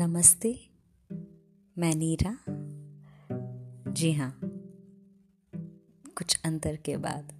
[0.00, 0.70] नमस्ते,
[1.78, 2.36] मैं नीरा।
[3.92, 4.40] जी हाँ
[6.18, 7.32] कुछ अंतर के बाद।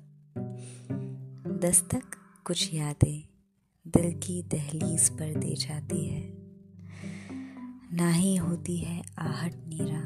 [1.63, 2.03] दस्तक,
[2.45, 3.29] कुछ यादें
[3.89, 6.33] दिल की दहलीज पर दे जाती है।
[7.93, 10.03] ना ही होती है आहट नीरा,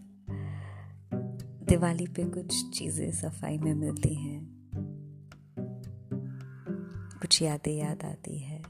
[1.70, 4.59] दिवाली पे कुछ चीज़ें सफ़ाई में मिलती हैं।
[7.22, 8.62] कुछ यादें याद आती है।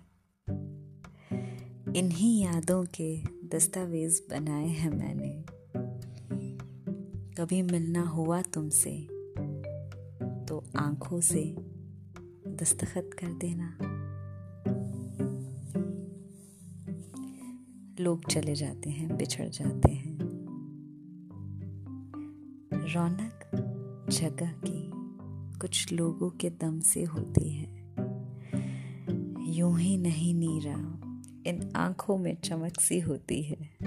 [1.95, 5.45] इन्हीं यादों के दस्तावेज़ बनाए हैं मैंने।
[7.34, 9.08] कभी मिलना हुआ तुमसे
[10.45, 11.55] तो आँखों से
[12.48, 13.77] दस्तखत कर देना।
[18.00, 20.17] लोग चले जाते हैं, बिछड़ जाते हैं।
[22.94, 23.52] रौनक
[24.09, 24.92] जगह की
[25.59, 27.78] कुछ लोगों के दम से होती है।
[29.59, 30.73] यूँ ही नहीं नीरा।
[31.49, 33.77] इन आँखों में चमक सी होती है।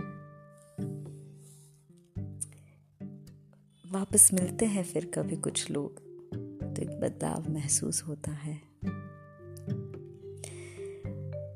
[3.93, 5.99] वापस मिलते हैं फिर कभी कुछ लोग
[6.75, 8.63] तो एक बदलाव महसूस होता है।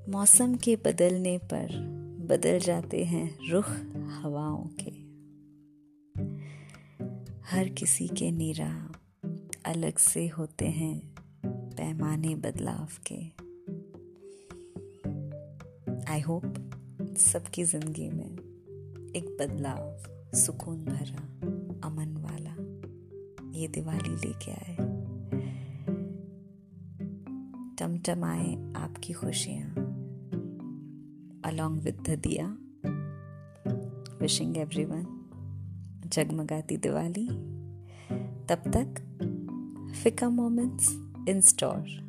[0.09, 1.69] मौसम के बदलने पर
[2.21, 3.71] बदल जाते हैं रुख
[4.07, 4.91] हवाओं के।
[7.47, 8.93] हर किसी के नीरा
[9.67, 11.15] अलग से होते हैं
[11.47, 13.46] पैमाने बदलाव के।
[16.09, 16.55] आई होप
[17.19, 18.37] सबकी ज़िंदगी में
[19.17, 19.97] एक बदलाव,
[20.39, 21.23] सुकून भरा,
[21.89, 22.57] अमन वाला
[23.59, 24.77] ये दिवाली लेके आए।
[27.79, 29.71] टमटमाए आपकी खुशियाँ।
[31.45, 32.59] Along with Diya
[34.21, 35.07] wishing everyone
[36.07, 37.29] जगमगाती दिवाली।
[38.47, 39.03] तब तक
[40.03, 40.93] फिका मोमेंट्स
[41.29, 42.06] इन स्टोर